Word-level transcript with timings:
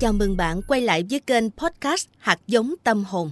Chào 0.00 0.12
mừng 0.12 0.36
bạn 0.36 0.60
quay 0.68 0.80
lại 0.80 1.04
với 1.10 1.20
kênh 1.20 1.50
podcast 1.50 2.08
Hạt 2.18 2.38
giống 2.46 2.74
tâm 2.84 3.04
hồn. 3.04 3.30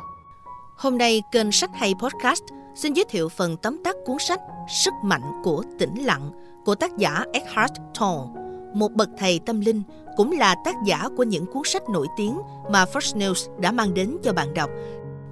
Hôm 0.77 0.99
nay 0.99 1.23
kênh 1.33 1.53
Sách 1.53 1.71
hay 1.75 1.95
Podcast 2.03 2.43
xin 2.77 2.93
giới 2.93 3.05
thiệu 3.09 3.29
phần 3.29 3.57
tóm 3.57 3.83
tắt 3.85 3.97
cuốn 4.07 4.17
sách 4.19 4.41
Sức 4.85 4.93
mạnh 5.03 5.23
của 5.45 5.63
tĩnh 5.79 6.05
lặng 6.05 6.31
của 6.65 6.75
tác 6.75 6.97
giả 6.97 7.25
Eckhart 7.33 7.73
Tolle, 8.01 8.43
một 8.75 8.93
bậc 8.93 9.09
thầy 9.19 9.41
tâm 9.47 9.61
linh 9.61 9.83
cũng 10.17 10.33
là 10.33 10.55
tác 10.65 10.75
giả 10.87 11.09
của 11.17 11.23
những 11.23 11.47
cuốn 11.47 11.63
sách 11.65 11.89
nổi 11.89 12.07
tiếng 12.17 12.39
mà 12.71 12.85
First 12.85 13.19
News 13.19 13.61
đã 13.61 13.73
mang 13.73 13.95
đến 13.95 14.17
cho 14.23 14.33
bạn 14.33 14.55
đọc 14.55 14.71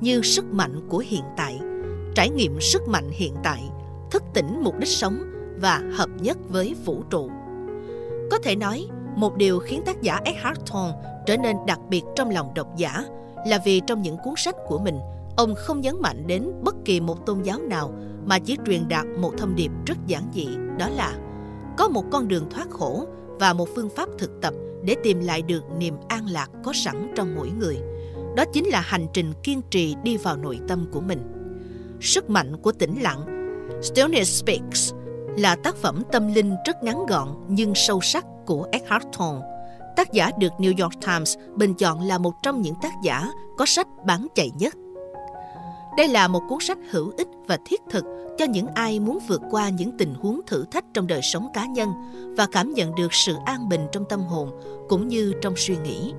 như 0.01 0.23
Sức 0.23 0.45
mạnh 0.45 0.89
của 0.89 0.99
hiện 0.99 1.25
tại, 1.37 1.61
Trải 2.15 2.31
nghiệm 2.31 2.61
sức 2.61 2.83
mạnh 2.89 3.11
hiện 3.13 3.35
tại, 3.43 3.63
Thức 4.11 4.23
tỉnh 4.35 4.61
mục 4.63 4.79
đích 4.79 4.89
sống 4.89 5.23
và 5.61 5.83
Hợp 5.95 6.09
nhất 6.21 6.39
với 6.49 6.75
vũ 6.85 7.03
trụ. 7.11 7.31
Có 8.31 8.39
thể 8.39 8.57
nói, 8.57 8.87
một 9.17 9.37
điều 9.37 9.59
khiến 9.59 9.83
tác 9.87 10.03
giả 10.03 10.21
Eckhart 10.25 10.59
Tolle 10.73 11.14
trở 11.27 11.37
nên 11.37 11.57
đặc 11.67 11.81
biệt 11.89 12.03
trong 12.17 12.31
lòng 12.31 12.55
độc 12.55 12.77
giả 12.77 13.05
là 13.47 13.59
vì 13.65 13.81
trong 13.87 14.03
những 14.03 14.17
cuốn 14.25 14.35
sách 14.37 14.57
của 14.69 14.79
mình, 14.79 14.99
ông 15.37 15.55
không 15.57 15.81
nhấn 15.81 15.95
mạnh 16.01 16.27
đến 16.27 16.53
bất 16.63 16.75
kỳ 16.85 17.01
một 17.01 17.27
tôn 17.27 17.43
giáo 17.43 17.59
nào 17.59 17.93
mà 18.27 18.39
chỉ 18.39 18.59
truyền 18.67 18.89
đạt 18.89 19.07
một 19.19 19.33
thông 19.39 19.55
điệp 19.57 19.71
rất 19.87 19.97
giản 20.07 20.23
dị, 20.35 20.49
đó 20.79 20.89
là 20.89 21.19
có 21.79 21.89
một 21.89 22.05
con 22.13 22.29
đường 22.29 22.51
thoát 22.51 22.71
khổ 22.71 23.07
và 23.27 23.53
một 23.53 23.69
phương 23.75 23.89
pháp 23.97 24.09
thực 24.19 24.31
tập 24.43 24.55
để 24.85 24.97
tìm 25.03 25.21
lại 25.21 25.43
được 25.43 25.65
niềm 25.79 25.95
an 26.09 26.27
lạc 26.27 26.51
có 26.65 26.73
sẵn 26.75 27.13
trong 27.17 27.35
mỗi 27.35 27.51
người. 27.59 27.79
Đó 28.37 28.45
chính 28.53 28.67
là 28.67 28.81
hành 28.81 29.07
trình 29.13 29.33
kiên 29.43 29.63
trì 29.71 29.97
đi 30.03 30.17
vào 30.17 30.37
nội 30.37 30.61
tâm 30.69 30.87
của 30.93 31.01
mình. 31.01 31.21
Sức 32.01 32.31
mạnh 32.31 32.57
của 32.63 32.73
tĩnh 32.73 33.03
lặng 33.03 33.21
Stillness 33.83 34.43
Speaks 34.43 34.93
là 35.39 35.57
tác 35.57 35.77
phẩm 35.77 36.03
tâm 36.13 36.35
linh 36.35 36.55
rất 36.67 36.83
ngắn 36.83 37.07
gọn 37.07 37.29
nhưng 37.49 37.73
sâu 37.75 38.01
sắc 38.01 38.25
của 38.47 38.69
Eckhart 38.73 39.05
Tolle. 39.19 39.54
Tác 39.97 40.13
giả 40.13 40.31
được 40.39 40.53
New 40.59 40.83
York 40.83 41.01
Times 41.07 41.37
bình 41.57 41.75
chọn 41.75 42.01
là 42.01 42.19
một 42.19 42.33
trong 42.43 42.63
những 42.63 42.75
tác 42.83 42.93
giả 43.03 43.31
có 43.57 43.67
sách 43.67 43.89
bán 44.07 44.27
chạy 44.35 44.51
nhất. 44.59 44.75
Đây 45.97 46.09
là 46.09 46.29
một 46.29 46.43
cuốn 46.49 46.59
sách 46.61 46.79
hữu 46.91 47.13
ích 47.17 47.29
và 47.47 47.59
thiết 47.67 47.81
thực 47.91 48.05
cho 48.39 48.45
những 48.45 48.67
ai 48.67 49.01
muốn 49.01 49.19
vượt 49.29 49.41
qua 49.51 49.69
những 49.69 49.99
tình 49.99 50.15
huống 50.15 50.41
thử 50.47 50.65
thách 50.71 50.85
trong 50.95 51.07
đời 51.07 51.21
sống 51.23 51.47
cá 51.55 51.67
nhân 51.67 51.89
và 52.37 52.47
cảm 52.53 52.73
nhận 52.73 52.95
được 52.95 53.15
sự 53.15 53.35
an 53.45 53.69
bình 53.69 53.87
trong 53.93 54.05
tâm 54.09 54.21
hồn 54.21 54.51
cũng 54.89 55.09
như 55.09 55.33
trong 55.43 55.55
suy 55.57 55.77
nghĩ. 55.77 56.13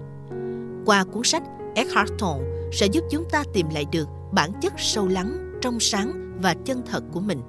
Qua 0.85 1.03
cuốn 1.03 1.23
sách, 1.23 1.43
Eckhart 1.75 2.11
Tolle 2.19 2.69
sẽ 2.73 2.85
giúp 2.85 3.03
chúng 3.11 3.23
ta 3.31 3.43
tìm 3.53 3.67
lại 3.73 3.85
được 3.91 4.07
bản 4.31 4.51
chất 4.61 4.73
sâu 4.77 5.07
lắng, 5.07 5.51
trong 5.61 5.79
sáng 5.79 6.39
và 6.41 6.55
chân 6.65 6.81
thật 6.91 7.03
của 7.13 7.19
mình. 7.19 7.41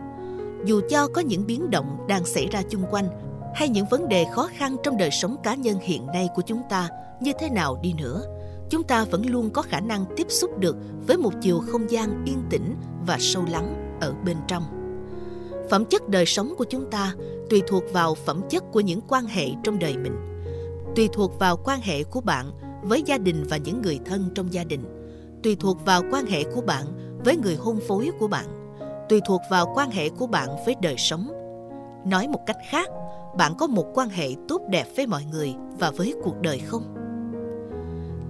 Dù 0.65 0.81
cho 0.91 1.09
có 1.09 1.21
những 1.21 1.47
biến 1.47 1.71
động 1.71 2.07
đang 2.09 2.25
xảy 2.25 2.47
ra 2.47 2.63
chung 2.69 2.85
quanh 2.91 3.09
hay 3.57 3.69
những 3.69 3.87
vấn 3.87 4.09
đề 4.09 4.27
khó 4.33 4.49
khăn 4.53 4.77
trong 4.83 4.97
đời 4.97 5.11
sống 5.11 5.37
cá 5.43 5.55
nhân 5.55 5.79
hiện 5.83 6.07
nay 6.07 6.29
của 6.35 6.43
chúng 6.43 6.63
ta 6.69 6.89
như 7.21 7.33
thế 7.39 7.51
nào 7.51 7.79
đi 7.83 7.93
nữa? 7.93 8.23
Chúng 8.71 8.83
ta 8.83 9.05
vẫn 9.05 9.27
luôn 9.27 9.51
có 9.51 9.63
khả 9.63 9.81
năng 9.81 10.05
tiếp 10.17 10.27
xúc 10.29 10.59
được 10.59 10.77
với 11.07 11.17
một 11.17 11.33
chiều 11.41 11.63
không 11.67 11.91
gian 11.91 12.25
yên 12.27 12.43
tĩnh 12.51 12.75
và 13.07 13.17
sâu 13.21 13.45
lắng 13.51 13.99
ở 14.01 14.15
bên 14.25 14.37
trong. 14.49 14.63
Phẩm 15.71 15.85
chất 15.85 16.09
đời 16.09 16.27
sống 16.27 16.55
của 16.59 16.65
chúng 16.65 16.91
ta 16.91 17.15
tùy 17.51 17.63
thuộc 17.69 17.83
vào 17.93 18.15
phẩm 18.15 18.43
chất 18.51 18.65
của 18.73 18.81
những 18.81 19.01
quan 19.09 19.27
hệ 19.27 19.49
trong 19.65 19.79
đời 19.79 19.97
mình, 19.99 20.17
tùy 20.97 21.09
thuộc 21.13 21.39
vào 21.39 21.57
quan 21.65 21.81
hệ 21.81 22.05
của 22.05 22.21
bạn 22.21 22.51
với 22.83 23.03
gia 23.03 23.19
đình 23.19 23.45
và 23.49 23.57
những 23.57 23.83
người 23.83 23.99
thân 24.05 24.31
trong 24.35 24.53
gia 24.53 24.65
đình, 24.65 24.85
tùy 25.43 25.57
thuộc 25.61 25.85
vào 25.85 26.03
quan 26.13 26.27
hệ 26.27 26.45
của 26.45 26.61
bạn 26.61 26.85
với 27.25 27.37
người 27.37 27.57
hôn 27.57 27.81
phối 27.89 28.11
của 28.19 28.29
bạn, 28.29 28.47
tùy 29.09 29.21
thuộc 29.27 29.41
vào 29.51 29.73
quan 29.75 29.91
hệ 29.91 30.09
của 30.09 30.27
bạn 30.27 30.49
với 30.67 30.75
đời 30.83 30.95
sống. 30.99 31.29
Nói 32.07 32.29
một 32.29 32.41
cách 32.47 32.59
khác 32.71 32.89
bạn 33.37 33.55
có 33.59 33.67
một 33.67 33.87
quan 33.95 34.09
hệ 34.09 34.29
tốt 34.49 34.61
đẹp 34.69 34.87
với 34.97 35.07
mọi 35.07 35.25
người 35.25 35.55
và 35.79 35.91
với 35.91 36.15
cuộc 36.25 36.41
đời 36.41 36.59
không? 36.59 36.83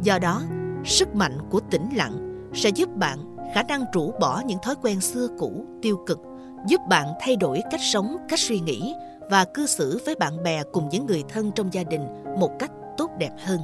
Do 0.03 0.19
đó, 0.19 0.43
sức 0.85 1.15
mạnh 1.15 1.39
của 1.51 1.61
tĩnh 1.71 1.89
lặng 1.95 2.49
sẽ 2.55 2.69
giúp 2.69 2.97
bạn 2.97 3.37
khả 3.55 3.63
năng 3.63 3.85
rũ 3.93 4.13
bỏ 4.21 4.43
những 4.47 4.59
thói 4.63 4.75
quen 4.83 5.01
xưa 5.01 5.29
cũ, 5.39 5.65
tiêu 5.83 6.03
cực, 6.07 6.19
giúp 6.67 6.81
bạn 6.89 7.07
thay 7.21 7.37
đổi 7.37 7.63
cách 7.71 7.81
sống, 7.93 8.17
cách 8.29 8.39
suy 8.39 8.61
nghĩ 8.61 8.95
và 9.31 9.45
cư 9.45 9.67
xử 9.67 10.01
với 10.07 10.15
bạn 10.15 10.43
bè 10.43 10.63
cùng 10.73 10.89
những 10.89 11.07
người 11.07 11.25
thân 11.29 11.53
trong 11.53 11.73
gia 11.73 11.83
đình 11.83 12.25
một 12.39 12.51
cách 12.59 12.71
tốt 12.97 13.11
đẹp 13.19 13.33
hơn. 13.45 13.61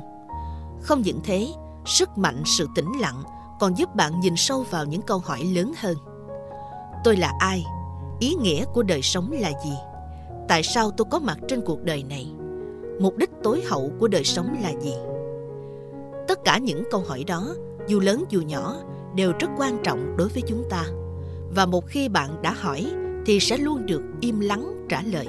Không 0.81 1.02
những 1.02 1.20
thế, 1.25 1.47
sức 1.86 2.19
mạnh 2.19 2.42
sự 2.58 2.69
tĩnh 2.75 2.92
lặng 3.00 3.22
còn 3.60 3.78
giúp 3.78 3.94
bạn 3.94 4.20
nhìn 4.20 4.36
sâu 4.36 4.64
vào 4.70 4.84
những 4.84 5.02
câu 5.02 5.19
hỏi 5.19 5.41
lớn 5.54 5.72
hơn. 5.76 5.97
Tôi 7.04 7.16
là 7.16 7.32
ai? 7.38 7.64
Ý 8.20 8.34
nghĩa 8.34 8.64
của 8.64 8.82
đời 8.82 9.02
sống 9.02 9.31
là 9.32 9.50
gì? 9.64 9.72
Tại 10.52 10.62
sao 10.62 10.90
tôi 10.90 11.06
có 11.10 11.18
mặt 11.18 11.38
trên 11.48 11.60
cuộc 11.60 11.84
đời 11.84 12.04
này? 12.08 12.32
Mục 13.00 13.16
đích 13.16 13.30
tối 13.42 13.62
hậu 13.66 13.90
của 13.98 14.08
đời 14.08 14.24
sống 14.24 14.56
là 14.62 14.72
gì? 14.80 14.94
Tất 16.28 16.44
cả 16.44 16.58
những 16.58 16.84
câu 16.90 17.00
hỏi 17.00 17.24
đó, 17.26 17.54
dù 17.86 18.00
lớn 18.00 18.24
dù 18.28 18.40
nhỏ, 18.40 18.76
đều 19.14 19.32
rất 19.40 19.48
quan 19.58 19.78
trọng 19.82 20.16
đối 20.16 20.28
với 20.28 20.42
chúng 20.46 20.64
ta. 20.70 20.84
Và 21.54 21.66
một 21.66 21.86
khi 21.86 22.08
bạn 22.08 22.42
đã 22.42 22.52
hỏi, 22.52 22.92
thì 23.26 23.40
sẽ 23.40 23.56
luôn 23.56 23.86
được 23.86 24.02
im 24.20 24.40
lắng 24.40 24.86
trả 24.88 25.02
lời. 25.02 25.26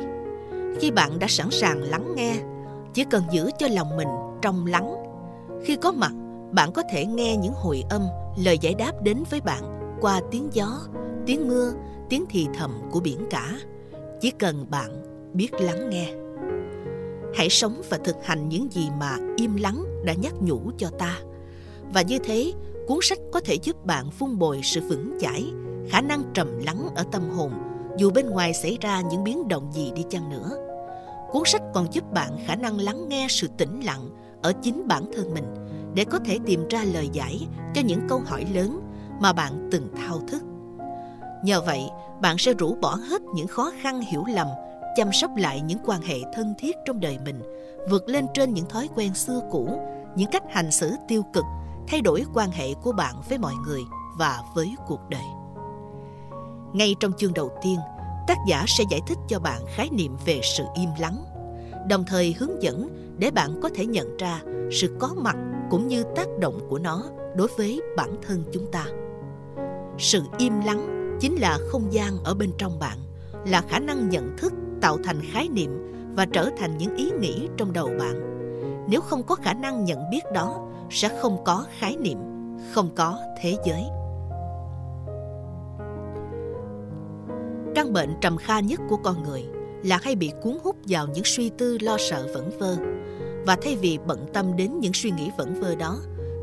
Khi 0.79 0.91
bạn 0.91 1.19
đã 1.19 1.28
sẵn 1.29 1.47
sàng 1.51 1.81
lắng 1.81 2.13
nghe, 2.16 2.35
chỉ 2.94 3.05
cần 3.09 3.23
giữ 3.31 3.50
cho 3.57 3.67
lòng 3.67 3.97
mình 3.97 4.09
trong 4.41 4.66
lắng. 4.66 4.95
Khi 5.63 5.75
có 5.75 5.91
mặt, 5.91 6.13
bạn 6.51 6.72
có 6.72 6.84
thể 6.91 7.05
nghe 7.05 7.38
những 7.38 7.53
hồi 7.53 7.84
âm, 7.90 8.01
lời 8.45 8.57
giải 8.61 8.73
đáp 8.73 8.91
đến 9.01 9.23
với 9.29 9.41
bạn 9.41 9.97
qua 10.01 10.22
tiếng 10.31 10.50
gió, 10.53 10.79
tiếng 11.25 11.47
mưa, 11.47 11.72
tiếng 12.09 12.25
thì 12.29 12.47
thầm 12.57 12.72
của 12.91 13.00
biển 13.00 13.19
cả. 13.29 13.59
Chỉ 14.22 14.31
cần 14.31 14.66
bạn 14.69 15.12
biết 15.34 15.54
lắng 15.60 15.90
nghe. 15.90 16.14
Hãy 17.36 17.50
sống 17.50 17.82
và 17.90 17.98
thực 17.98 18.16
hành 18.26 18.50
những 18.50 18.72
gì 18.72 18.90
mà 19.00 19.18
im 19.38 19.56
lắng 19.56 19.86
đã 20.06 20.14
nhắc 20.14 20.34
nhủ 20.42 20.72
cho 20.78 20.90
ta. 21.00 21.20
Và 21.94 22.02
như 22.02 22.20
thế, 22.20 22.54
cuốn 22.88 22.98
sách 23.02 23.20
có 23.32 23.40
thể 23.40 23.56
giúp 23.64 23.86
bạn 23.86 24.10
vun 24.20 24.38
bồi 24.38 24.62
sự 24.64 24.82
vững 24.82 25.18
chãi, 25.20 25.46
khả 25.90 26.02
năng 26.02 26.24
trầm 26.34 26.60
lắng 26.66 26.88
ở 26.96 27.04
tâm 27.12 27.30
hồn, 27.30 27.52
dù 27.98 28.12
bên 28.12 28.30
ngoài 28.30 28.54
xảy 28.54 28.78
ra 28.82 29.02
những 29.02 29.24
biến 29.24 29.48
động 29.48 29.72
gì 29.74 29.92
đi 29.96 30.04
chăng 30.10 30.30
nữa. 30.30 30.52
Cuốn 31.32 31.44
sách 31.46 31.62
còn 31.74 31.94
giúp 31.94 32.12
bạn 32.12 32.38
khả 32.46 32.56
năng 32.56 32.80
lắng 32.80 33.10
nghe 33.10 33.28
sự 33.30 33.48
tĩnh 33.58 33.80
lặng 33.86 34.10
ở 34.42 34.54
chính 34.62 34.88
bản 34.88 35.12
thân 35.16 35.34
mình 35.34 35.46
để 35.96 36.06
có 36.06 36.20
thể 36.26 36.40
tìm 36.46 36.68
ra 36.70 36.84
lời 36.94 37.10
giải 37.14 37.48
cho 37.74 37.82
những 37.82 38.00
câu 38.10 38.22
hỏi 38.26 38.46
lớn 38.54 38.82
mà 39.20 39.34
bạn 39.34 39.70
từng 39.72 39.88
thao 39.96 40.20
thức. 40.28 40.44
Nhờ 41.44 41.62
vậy, 41.62 41.90
bạn 42.22 42.38
sẽ 42.38 42.54
rũ 42.54 42.76
bỏ 42.82 42.96
hết 42.96 43.22
những 43.36 43.48
khó 43.48 43.72
khăn 43.82 44.02
hiểu 44.02 44.24
lầm 44.28 44.48
chăm 44.96 45.12
sóc 45.14 45.31
lại 45.38 45.62
những 45.62 45.78
quan 45.86 46.02
hệ 46.02 46.16
thân 46.34 46.54
thiết 46.59 46.76
trong 46.86 47.00
đời 47.00 47.18
mình, 47.26 47.42
vượt 47.90 48.09
lên 48.09 48.26
trên 48.34 48.54
những 48.54 48.66
thói 48.66 48.90
quen 48.96 49.14
xưa 49.14 49.42
cũ, 49.52 49.80
những 50.16 50.31
cách 50.31 50.44
hành 50.50 50.72
xử 50.72 50.92
tiêu 51.08 51.24
cực, 51.34 51.46
thay 51.88 52.02
đổi 52.02 52.26
quan 52.34 52.52
hệ 52.52 52.74
của 52.74 52.92
bạn 52.92 53.16
với 53.30 53.38
mọi 53.38 53.53
người 53.66 53.82
và 54.18 54.42
với 54.56 54.76
cuộc 54.88 55.02
đời. 55.09 55.26
Ngay 56.74 56.96
trong 57.00 57.14
chương 57.18 57.34
đầu 57.34 57.52
tiên, 57.62 57.78
tác 58.28 58.38
giả 58.48 58.66
sẽ 58.68 58.84
giải 58.92 59.00
thích 59.08 59.18
cho 59.28 59.40
bạn 59.40 59.62
khái 59.76 59.90
niệm 59.90 60.18
về 60.26 60.40
sự 60.44 60.64
im 60.76 60.90
lắng 61.00 61.24
đồng 61.88 62.03
thời 62.08 62.36
hướng 62.40 62.64
dẫn 62.64 62.88
để 63.18 63.32
bạn 63.32 63.59
có 63.62 63.70
thể 63.76 63.86
nhận 63.86 64.18
ra 64.18 64.42
sự 64.72 64.98
có 65.00 65.14
mặt 65.18 65.36
cũng 65.70 65.88
như 65.88 66.03
tác 66.16 66.28
động 66.40 66.59
của 66.70 66.80
nó 66.80 67.03
đối 67.36 67.48
với 67.58 67.82
bản 67.98 68.16
thân 68.28 68.44
chúng 68.53 68.72
ta. 68.72 68.86
Sự 69.98 70.22
im 70.38 70.62
lắng 70.66 71.18
chính 71.22 71.36
là 71.36 71.58
không 71.72 71.94
gian 71.94 72.24
ở 72.24 72.34
bên 72.34 72.52
trong 72.58 72.80
bạn, 72.80 72.98
là 73.48 73.62
khả 73.70 73.80
năng 73.80 74.09
nhận 74.09 74.38
thức 74.38 74.53
tạo 74.84 74.98
thành 75.04 75.22
khái 75.22 75.50
niệm 75.50 75.94
và 76.16 76.26
trở 76.26 76.50
thành 76.58 76.78
những 76.78 76.96
ý 76.96 77.12
nghĩ 77.20 77.48
trong 77.58 77.74
đầu 77.74 77.90
bạn. 78.00 78.30
Nếu 78.90 79.02
không 79.02 79.24
có 79.24 79.36
khả 79.36 79.54
năng 79.54 79.86
nhận 79.86 80.10
biết 80.12 80.22
đó, 80.34 80.68
sẽ 80.90 81.20
không 81.22 81.44
có 81.46 81.66
khái 81.80 81.98
niệm, 81.98 82.18
không 82.72 82.90
có 82.96 83.20
thế 83.42 83.56
giới. 83.66 83.84
Căn 87.76 87.94
bệnh 87.94 88.16
trầm 88.22 88.38
kha 88.38 88.60
nhất 88.60 88.80
của 88.90 88.98
con 88.98 89.24
người 89.24 89.44
là 89.84 90.00
hay 90.03 90.16
bị 90.16 90.32
cuốn 90.41 90.58
hút 90.64 90.76
vào 90.88 91.08
những 91.08 91.26
suy 91.26 91.50
tư 91.50 91.78
lo 91.82 91.97
sợ 92.00 92.28
vẩn 92.34 92.52
vơ. 92.59 92.76
Và 93.46 93.58
thay 93.62 93.76
vì 93.76 94.00
bận 94.08 94.26
tâm 94.34 94.56
đến 94.56 94.79
những 94.79 94.94
suy 94.94 95.12
nghĩ 95.12 95.29
vẩn 95.38 95.62
vơ 95.62 95.76
đó, 95.76 96.00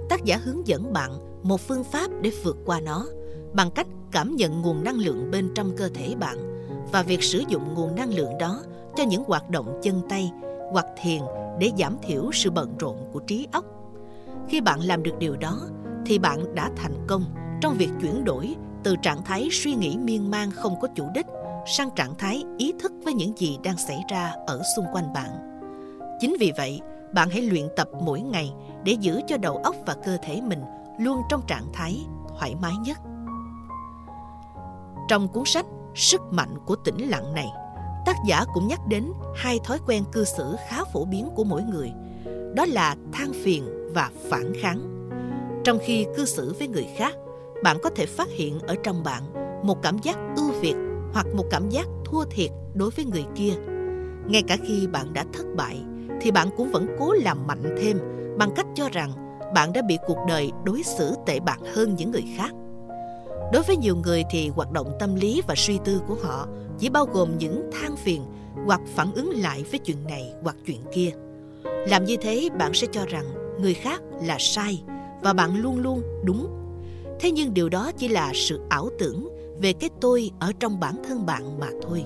tác 0.08 0.24
giả 0.24 0.36
hướng 0.44 0.66
dẫn 0.66 0.92
bạn 0.92 1.10
một 1.42 1.60
phương 1.60 1.84
pháp 1.84 2.10
để 2.20 2.30
vượt 2.44 2.56
qua 2.64 2.80
nó 2.80 3.06
bằng 3.52 3.70
cách 3.70 3.86
cảm 4.12 4.36
nhận 4.36 4.62
nguồn 4.62 4.84
năng 4.84 4.98
lượng 4.98 5.30
bên 5.30 5.50
trong 5.54 5.76
cơ 5.76 5.88
thể 5.94 6.14
bạn 6.20 6.59
và 6.92 7.02
việc 7.02 7.22
sử 7.22 7.42
dụng 7.48 7.74
nguồn 7.74 7.94
năng 7.94 8.14
lượng 8.14 8.38
đó 8.38 8.62
cho 8.96 9.04
những 9.04 9.24
hoạt 9.24 9.50
động 9.50 9.80
chân 9.82 10.00
tay 10.08 10.32
hoặc 10.70 10.86
thiền 11.02 11.20
để 11.58 11.70
giảm 11.78 11.96
thiểu 12.02 12.30
sự 12.32 12.50
bận 12.50 12.76
rộn 12.78 12.96
của 13.12 13.20
trí 13.20 13.46
óc. 13.52 13.64
Khi 14.48 14.60
bạn 14.60 14.80
làm 14.80 15.02
được 15.02 15.18
điều 15.18 15.36
đó 15.36 15.60
thì 16.06 16.18
bạn 16.18 16.54
đã 16.54 16.70
thành 16.76 17.06
công 17.08 17.24
trong 17.60 17.74
việc 17.78 17.90
chuyển 18.00 18.24
đổi 18.24 18.56
từ 18.82 18.96
trạng 19.02 19.24
thái 19.24 19.48
suy 19.52 19.74
nghĩ 19.74 19.96
miên 19.96 20.30
man 20.30 20.50
không 20.50 20.80
có 20.80 20.88
chủ 20.94 21.04
đích 21.14 21.26
sang 21.66 21.90
trạng 21.90 22.14
thái 22.18 22.44
ý 22.58 22.72
thức 22.80 22.92
với 23.04 23.14
những 23.14 23.38
gì 23.38 23.58
đang 23.62 23.76
xảy 23.76 24.04
ra 24.08 24.32
ở 24.46 24.62
xung 24.76 24.84
quanh 24.92 25.12
bạn. 25.12 25.60
Chính 26.20 26.36
vì 26.40 26.52
vậy, 26.56 26.80
bạn 27.12 27.30
hãy 27.30 27.42
luyện 27.42 27.68
tập 27.76 27.88
mỗi 28.00 28.20
ngày 28.20 28.52
để 28.84 28.92
giữ 28.92 29.20
cho 29.26 29.36
đầu 29.36 29.56
óc 29.56 29.76
và 29.86 29.94
cơ 29.94 30.16
thể 30.22 30.40
mình 30.40 30.62
luôn 30.98 31.22
trong 31.30 31.42
trạng 31.46 31.72
thái 31.72 32.00
thoải 32.38 32.54
mái 32.54 32.72
nhất. 32.84 32.98
Trong 35.08 35.28
cuốn 35.28 35.44
sách 35.46 35.66
sức 35.94 36.20
mạnh 36.30 36.54
của 36.66 36.76
tĩnh 36.76 37.10
lặng 37.10 37.34
này 37.34 37.48
tác 38.06 38.16
giả 38.26 38.44
cũng 38.54 38.68
nhắc 38.68 38.80
đến 38.88 39.12
hai 39.36 39.58
thói 39.64 39.78
quen 39.86 40.04
cư 40.12 40.24
xử 40.24 40.56
khá 40.68 40.84
phổ 40.84 41.04
biến 41.04 41.28
của 41.34 41.44
mỗi 41.44 41.62
người 41.62 41.92
đó 42.54 42.66
là 42.68 42.96
than 43.12 43.32
phiền 43.32 43.64
và 43.94 44.10
phản 44.30 44.52
kháng. 44.60 45.10
Trong 45.64 45.78
khi 45.84 46.06
cư 46.16 46.24
xử 46.24 46.54
với 46.58 46.68
người 46.68 46.86
khác, 46.96 47.14
bạn 47.62 47.76
có 47.82 47.90
thể 47.90 48.06
phát 48.06 48.28
hiện 48.28 48.60
ở 48.60 48.74
trong 48.82 49.04
bạn 49.04 49.22
một 49.66 49.82
cảm 49.82 49.98
giác 49.98 50.18
ưu 50.36 50.50
việt 50.60 50.74
hoặc 51.12 51.26
một 51.34 51.44
cảm 51.50 51.68
giác 51.68 51.86
thua 52.04 52.24
thiệt 52.24 52.50
đối 52.74 52.90
với 52.90 53.04
người 53.04 53.24
kia. 53.34 53.52
Ngay 54.26 54.42
cả 54.42 54.56
khi 54.66 54.86
bạn 54.86 55.12
đã 55.12 55.24
thất 55.32 55.44
bại, 55.56 55.82
thì 56.20 56.30
bạn 56.30 56.48
cũng 56.56 56.70
vẫn 56.70 56.86
cố 56.98 57.12
làm 57.12 57.46
mạnh 57.46 57.76
thêm 57.82 57.98
bằng 58.38 58.50
cách 58.56 58.66
cho 58.74 58.88
rằng 58.88 59.12
bạn 59.54 59.72
đã 59.72 59.82
bị 59.82 59.98
cuộc 60.06 60.18
đời 60.28 60.52
đối 60.64 60.82
xử 60.82 61.14
tệ 61.26 61.40
bạc 61.40 61.58
hơn 61.74 61.94
những 61.94 62.10
người 62.10 62.24
khác. 62.36 62.50
Đối 63.52 63.62
với 63.62 63.76
nhiều 63.76 63.96
người 63.96 64.24
thì 64.30 64.48
hoạt 64.48 64.72
động 64.72 64.92
tâm 64.98 65.14
lý 65.14 65.42
và 65.46 65.54
suy 65.56 65.78
tư 65.84 66.00
của 66.08 66.16
họ 66.22 66.48
chỉ 66.78 66.88
bao 66.88 67.06
gồm 67.12 67.38
những 67.38 67.70
than 67.72 67.96
phiền 67.96 68.22
hoặc 68.66 68.80
phản 68.94 69.12
ứng 69.12 69.30
lại 69.30 69.64
với 69.70 69.78
chuyện 69.78 70.04
này 70.08 70.32
hoặc 70.42 70.56
chuyện 70.66 70.80
kia. 70.92 71.10
Làm 71.64 72.04
như 72.04 72.16
thế 72.16 72.48
bạn 72.58 72.74
sẽ 72.74 72.86
cho 72.92 73.06
rằng 73.06 73.24
người 73.60 73.74
khác 73.74 74.02
là 74.22 74.36
sai 74.40 74.82
và 75.22 75.32
bạn 75.32 75.60
luôn 75.60 75.78
luôn 75.78 76.02
đúng. 76.24 76.48
Thế 77.20 77.30
nhưng 77.30 77.54
điều 77.54 77.68
đó 77.68 77.90
chỉ 77.96 78.08
là 78.08 78.32
sự 78.34 78.60
ảo 78.68 78.88
tưởng 78.98 79.28
về 79.60 79.72
cái 79.72 79.90
tôi 80.00 80.30
ở 80.38 80.52
trong 80.60 80.80
bản 80.80 80.94
thân 81.08 81.26
bạn 81.26 81.58
mà 81.58 81.68
thôi. 81.82 82.04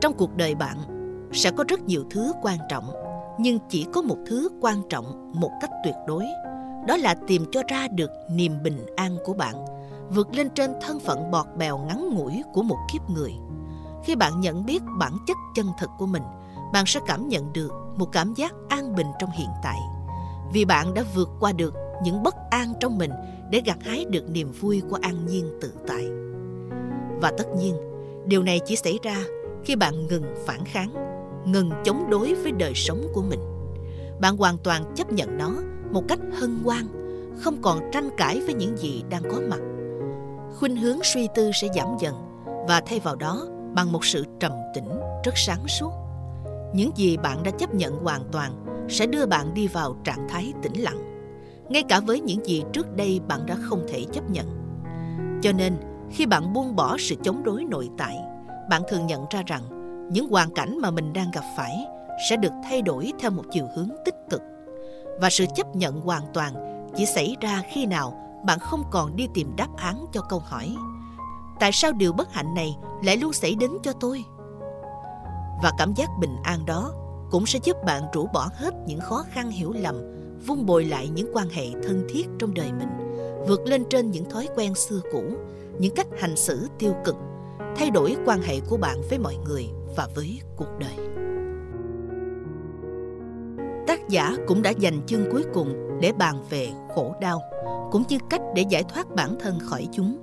Trong 0.00 0.14
cuộc 0.16 0.36
đời 0.36 0.54
bạn 0.54 0.76
sẽ 1.32 1.50
có 1.50 1.64
rất 1.68 1.80
nhiều 1.80 2.04
thứ 2.10 2.32
quan 2.42 2.58
trọng, 2.68 2.90
nhưng 3.38 3.58
chỉ 3.68 3.86
có 3.92 4.02
một 4.02 4.16
thứ 4.26 4.48
quan 4.60 4.82
trọng 4.88 5.32
một 5.34 5.50
cách 5.60 5.70
tuyệt 5.84 5.94
đối, 6.08 6.24
đó 6.86 6.96
là 6.96 7.14
tìm 7.26 7.44
cho 7.52 7.62
ra 7.68 7.88
được 7.88 8.10
niềm 8.30 8.62
bình 8.62 8.86
an 8.96 9.16
của 9.24 9.34
bạn 9.34 9.54
vượt 10.10 10.34
lên 10.34 10.50
trên 10.50 10.70
thân 10.80 11.00
phận 11.00 11.30
bọt 11.30 11.46
bèo 11.56 11.78
ngắn 11.78 12.10
ngủi 12.14 12.42
của 12.52 12.62
một 12.62 12.78
kiếp 12.92 13.10
người. 13.10 13.34
Khi 14.04 14.16
bạn 14.16 14.40
nhận 14.40 14.66
biết 14.66 14.82
bản 14.98 15.12
chất 15.26 15.36
chân 15.54 15.66
thật 15.78 15.90
của 15.98 16.06
mình, 16.06 16.22
bạn 16.72 16.84
sẽ 16.86 17.00
cảm 17.06 17.28
nhận 17.28 17.52
được 17.52 17.72
một 17.96 18.12
cảm 18.12 18.34
giác 18.34 18.54
an 18.68 18.94
bình 18.94 19.06
trong 19.18 19.30
hiện 19.30 19.48
tại. 19.62 19.78
Vì 20.52 20.64
bạn 20.64 20.94
đã 20.94 21.04
vượt 21.14 21.28
qua 21.40 21.52
được 21.52 21.74
những 22.02 22.22
bất 22.22 22.34
an 22.50 22.72
trong 22.80 22.98
mình 22.98 23.10
để 23.50 23.62
gặt 23.64 23.78
hái 23.80 24.04
được 24.04 24.30
niềm 24.30 24.52
vui 24.52 24.82
của 24.90 24.98
an 25.02 25.26
nhiên 25.26 25.58
tự 25.60 25.72
tại. 25.88 26.04
Và 27.20 27.32
tất 27.38 27.46
nhiên, 27.58 27.76
điều 28.26 28.42
này 28.42 28.60
chỉ 28.66 28.76
xảy 28.76 28.98
ra 29.02 29.16
khi 29.64 29.76
bạn 29.76 30.06
ngừng 30.06 30.24
phản 30.46 30.64
kháng, 30.64 30.92
ngừng 31.46 31.70
chống 31.84 32.10
đối 32.10 32.34
với 32.34 32.52
đời 32.52 32.72
sống 32.74 33.06
của 33.14 33.22
mình. 33.22 33.40
Bạn 34.20 34.36
hoàn 34.36 34.58
toàn 34.58 34.94
chấp 34.96 35.12
nhận 35.12 35.38
nó 35.38 35.52
một 35.92 36.02
cách 36.08 36.18
hân 36.32 36.58
hoan, 36.64 36.84
không 37.38 37.62
còn 37.62 37.78
tranh 37.92 38.10
cãi 38.16 38.40
với 38.40 38.54
những 38.54 38.76
gì 38.76 39.04
đang 39.10 39.22
có 39.30 39.40
mặt. 39.48 39.60
Khuynh 40.58 40.76
hướng 40.76 40.98
suy 41.02 41.28
tư 41.34 41.50
sẽ 41.60 41.68
giảm 41.74 41.86
dần 42.00 42.14
và 42.68 42.80
thay 42.86 43.00
vào 43.00 43.16
đó 43.16 43.46
bằng 43.74 43.92
một 43.92 44.04
sự 44.04 44.24
trầm 44.40 44.52
tĩnh 44.74 44.88
rất 45.24 45.32
sáng 45.36 45.68
suốt. 45.68 45.92
Những 46.74 46.90
gì 46.96 47.16
bạn 47.16 47.42
đã 47.42 47.50
chấp 47.50 47.74
nhận 47.74 48.04
hoàn 48.04 48.22
toàn 48.32 48.64
sẽ 48.88 49.06
đưa 49.06 49.26
bạn 49.26 49.54
đi 49.54 49.68
vào 49.68 49.96
trạng 50.04 50.28
thái 50.28 50.52
tĩnh 50.62 50.82
lặng 50.82 51.10
ngay 51.70 51.82
cả 51.82 52.00
với 52.00 52.20
những 52.20 52.46
gì 52.46 52.62
trước 52.72 52.96
đây 52.96 53.20
bạn 53.28 53.46
đã 53.46 53.56
không 53.60 53.86
thể 53.88 54.04
chấp 54.12 54.30
nhận. 54.30 54.46
Cho 55.42 55.52
nên 55.52 55.76
khi 56.10 56.26
bạn 56.26 56.52
buông 56.52 56.76
bỏ 56.76 56.96
sự 56.98 57.14
chống 57.22 57.42
đối 57.44 57.64
nội 57.64 57.88
tại 57.98 58.16
bạn 58.70 58.82
thường 58.88 59.06
nhận 59.06 59.24
ra 59.30 59.42
rằng 59.46 59.62
những 60.12 60.28
hoàn 60.28 60.54
cảnh 60.54 60.78
mà 60.82 60.90
mình 60.90 61.12
đang 61.12 61.30
gặp 61.30 61.44
phải 61.56 61.86
sẽ 62.30 62.36
được 62.36 62.52
thay 62.64 62.82
đổi 62.82 63.12
theo 63.20 63.30
một 63.30 63.44
chiều 63.50 63.66
hướng 63.76 63.90
tích 64.04 64.14
cực 64.30 64.42
và 65.20 65.30
sự 65.30 65.44
chấp 65.54 65.76
nhận 65.76 66.00
hoàn 66.00 66.22
toàn 66.34 66.54
chỉ 66.96 67.06
xảy 67.06 67.36
ra 67.40 67.62
khi 67.72 67.86
nào 67.86 68.14
bạn 68.46 68.58
không 68.58 68.84
còn 68.90 69.16
đi 69.16 69.28
tìm 69.34 69.56
đáp 69.56 69.68
án 69.76 70.06
cho 70.12 70.20
câu 70.20 70.38
hỏi. 70.38 70.76
Tại 71.60 71.70
sao 71.72 71.92
điều 71.92 72.12
bất 72.12 72.32
hạnh 72.32 72.54
này 72.54 72.76
lại 73.04 73.16
luôn 73.16 73.32
xảy 73.32 73.54
đến 73.54 73.70
cho 73.82 73.92
tôi? 73.92 74.24
Và 75.62 75.72
cảm 75.78 75.94
giác 75.94 76.08
bình 76.20 76.36
an 76.42 76.66
đó 76.66 76.92
cũng 77.30 77.46
sẽ 77.46 77.58
giúp 77.62 77.76
bạn 77.84 78.02
rũ 78.12 78.26
bỏ 78.32 78.48
hết 78.54 78.74
những 78.86 79.00
khó 79.00 79.24
khăn 79.32 79.50
hiểu 79.50 79.72
lầm 79.72 79.94
vun 80.46 80.66
bồi 80.66 80.84
lại 80.84 81.08
những 81.08 81.30
quan 81.34 81.48
hệ 81.48 81.66
thân 81.82 82.06
thiết 82.10 82.26
trong 82.38 82.54
đời 82.54 82.72
mình, 82.72 82.88
vượt 83.48 83.60
lên 83.66 83.84
trên 83.90 84.10
những 84.10 84.30
thói 84.30 84.48
quen 84.56 84.74
xưa 84.74 85.00
cũ, 85.12 85.22
những 85.78 85.94
cách 85.94 86.06
hành 86.20 86.36
xử 86.36 86.68
tiêu 86.78 86.94
cực, 87.04 87.16
thay 87.76 87.90
đổi 87.90 88.16
quan 88.26 88.42
hệ 88.42 88.60
của 88.60 88.76
bạn 88.76 89.02
với 89.10 89.18
mọi 89.18 89.36
người 89.36 89.68
và 89.96 90.08
với 90.14 90.40
cuộc 90.56 90.68
đời 90.78 91.09
giả 94.10 94.36
cũng 94.46 94.62
đã 94.62 94.70
dành 94.70 95.06
chương 95.06 95.30
cuối 95.32 95.44
cùng 95.54 95.74
để 96.00 96.12
bàn 96.12 96.42
về 96.50 96.68
khổ 96.94 97.14
đau 97.20 97.42
cũng 97.90 98.02
như 98.08 98.18
cách 98.30 98.40
để 98.54 98.64
giải 98.68 98.84
thoát 98.84 99.14
bản 99.14 99.38
thân 99.40 99.58
khỏi 99.58 99.88
chúng. 99.92 100.18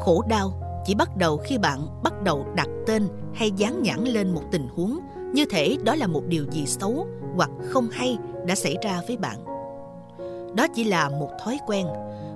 Khổ 0.00 0.22
đau 0.28 0.52
chỉ 0.86 0.94
bắt 0.94 1.16
đầu 1.16 1.36
khi 1.36 1.58
bạn 1.58 2.02
bắt 2.02 2.22
đầu 2.22 2.46
đặt 2.54 2.68
tên 2.86 3.08
hay 3.34 3.50
dán 3.50 3.82
nhãn 3.82 4.04
lên 4.04 4.34
một 4.34 4.42
tình 4.52 4.68
huống 4.74 5.00
như 5.32 5.44
thể 5.50 5.76
đó 5.84 5.94
là 5.94 6.06
một 6.06 6.22
điều 6.28 6.44
gì 6.50 6.66
xấu 6.66 7.06
hoặc 7.36 7.50
không 7.62 7.88
hay 7.92 8.18
đã 8.46 8.54
xảy 8.54 8.76
ra 8.82 9.00
với 9.06 9.16
bạn. 9.16 9.44
Đó 10.56 10.66
chỉ 10.74 10.84
là 10.84 11.08
một 11.08 11.30
thói 11.44 11.58
quen 11.66 11.86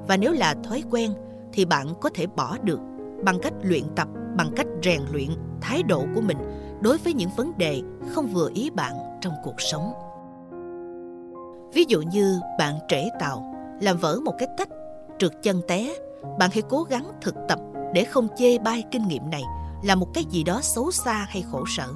và 0.08 0.16
nếu 0.16 0.32
là 0.32 0.54
thói 0.64 0.82
quen 0.90 1.12
thì 1.52 1.64
bạn 1.64 1.94
có 2.00 2.10
thể 2.14 2.26
bỏ 2.26 2.56
được 2.62 2.80
bằng 3.24 3.38
cách 3.42 3.54
luyện 3.62 3.82
tập, 3.96 4.08
bằng 4.36 4.50
cách 4.56 4.66
rèn 4.82 5.00
luyện 5.12 5.28
thái 5.60 5.82
độ 5.82 6.04
của 6.14 6.20
mình 6.20 6.38
đối 6.80 6.98
với 6.98 7.12
những 7.12 7.30
vấn 7.36 7.58
đề 7.58 7.80
không 8.10 8.26
vừa 8.26 8.50
ý 8.54 8.70
bạn 8.70 8.92
trong 9.20 9.32
cuộc 9.44 9.60
sống. 9.60 9.92
Ví 11.72 11.84
dụ 11.88 12.02
như 12.02 12.40
bạn 12.58 12.78
trễ 12.88 13.08
tàu 13.20 13.54
làm 13.80 13.96
vỡ 13.98 14.20
một 14.24 14.34
cái 14.38 14.48
tách, 14.56 14.68
trượt 15.18 15.32
chân 15.42 15.60
té, 15.68 15.94
bạn 16.38 16.50
hãy 16.52 16.62
cố 16.68 16.82
gắng 16.82 17.12
thực 17.20 17.34
tập 17.48 17.58
để 17.94 18.04
không 18.04 18.28
chê 18.36 18.58
bai 18.58 18.84
kinh 18.90 19.08
nghiệm 19.08 19.30
này 19.30 19.42
là 19.82 19.94
một 19.94 20.06
cái 20.14 20.24
gì 20.24 20.44
đó 20.44 20.60
xấu 20.62 20.90
xa 20.90 21.26
hay 21.28 21.42
khổ 21.52 21.64
sở, 21.76 21.88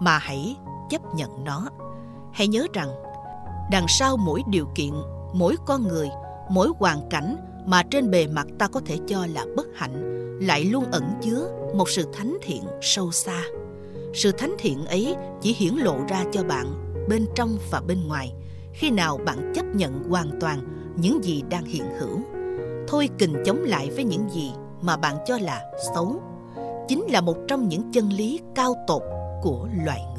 mà 0.00 0.18
hãy 0.18 0.56
chấp 0.90 1.14
nhận 1.14 1.44
nó. 1.44 1.68
Hãy 2.32 2.48
nhớ 2.48 2.66
rằng, 2.72 2.88
đằng 3.70 3.86
sau 3.98 4.16
mỗi 4.16 4.42
điều 4.48 4.66
kiện, 4.74 4.92
mỗi 5.32 5.56
con 5.66 5.88
người, 5.88 6.10
mỗi 6.50 6.68
hoàn 6.78 7.08
cảnh 7.08 7.36
mà 7.66 7.82
trên 7.82 8.10
bề 8.10 8.26
mặt 8.26 8.46
ta 8.58 8.68
có 8.68 8.80
thể 8.86 8.98
cho 9.06 9.26
là 9.26 9.44
bất 9.56 9.66
hạnh 9.74 10.18
lại 10.42 10.64
luôn 10.64 10.84
ẩn 10.92 11.04
chứa 11.22 11.48
một 11.74 11.88
sự 11.88 12.06
thánh 12.12 12.38
thiện 12.42 12.62
sâu 12.80 13.12
xa. 13.12 13.42
Sự 14.14 14.32
thánh 14.32 14.54
thiện 14.58 14.86
ấy 14.86 15.16
chỉ 15.40 15.54
hiển 15.54 15.74
lộ 15.74 15.96
ra 16.08 16.24
cho 16.32 16.44
bạn 16.44 16.94
bên 17.08 17.26
trong 17.34 17.58
và 17.70 17.80
bên 17.80 18.08
ngoài 18.08 18.32
khi 18.72 18.90
nào 18.90 19.18
bạn 19.26 19.52
chấp 19.54 19.64
nhận 19.74 20.02
hoàn 20.08 20.40
toàn 20.40 20.60
những 20.96 21.24
gì 21.24 21.42
đang 21.50 21.64
hiện 21.64 21.84
hữu. 21.98 22.20
Thôi 22.88 23.08
kình 23.18 23.34
chống 23.44 23.58
lại 23.58 23.90
với 23.90 24.04
những 24.04 24.30
gì 24.30 24.52
mà 24.82 24.96
bạn 24.96 25.16
cho 25.26 25.38
là 25.38 25.60
xấu. 25.94 26.22
Chính 26.88 27.04
là 27.08 27.20
một 27.20 27.36
trong 27.48 27.68
những 27.68 27.92
chân 27.92 28.12
lý 28.12 28.40
cao 28.54 28.74
tột 28.86 29.02
của 29.42 29.68
loài 29.84 30.00
người. 30.16 30.17